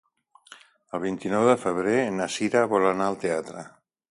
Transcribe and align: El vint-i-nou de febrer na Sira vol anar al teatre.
El 0.97 1.03
vint-i-nou 1.03 1.45
de 1.49 1.55
febrer 1.67 1.95
na 2.17 2.31
Sira 2.39 2.65
vol 2.75 2.91
anar 2.95 3.11
al 3.13 3.23
teatre. 3.27 3.69